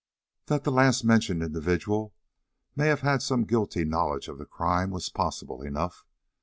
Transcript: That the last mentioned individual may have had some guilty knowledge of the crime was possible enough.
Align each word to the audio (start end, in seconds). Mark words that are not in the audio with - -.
That 0.47 0.63
the 0.63 0.71
last 0.71 1.03
mentioned 1.05 1.43
individual 1.43 2.15
may 2.75 2.87
have 2.87 3.01
had 3.01 3.21
some 3.21 3.43
guilty 3.45 3.85
knowledge 3.85 4.27
of 4.29 4.39
the 4.39 4.47
crime 4.47 4.89
was 4.89 5.09
possible 5.09 5.61
enough. 5.61 6.07